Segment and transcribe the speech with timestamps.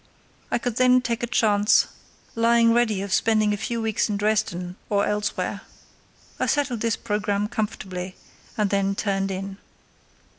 [0.49, 1.85] I could then take a chance
[2.33, 5.61] lying ready of spending a few weeks in Dresden or elsewhere.
[6.39, 8.15] I settled this programme comfortably
[8.57, 9.57] and then turned in.